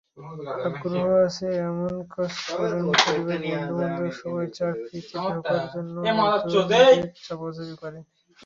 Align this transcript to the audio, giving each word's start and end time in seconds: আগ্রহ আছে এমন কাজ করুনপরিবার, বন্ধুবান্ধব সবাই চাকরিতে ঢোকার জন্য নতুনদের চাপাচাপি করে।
আগ্রহ 0.67 1.07
আছে 1.27 1.47
এমন 1.65 1.93
কাজ 2.13 2.33
করুনপরিবার, 2.49 3.39
বন্ধুবান্ধব 3.45 4.09
সবাই 4.21 4.47
চাকরিতে 4.57 4.99
ঢোকার 5.27 5.63
জন্য 5.73 5.95
নতুনদের 6.19 6.93
চাপাচাপি 7.25 7.75
করে। 7.81 7.99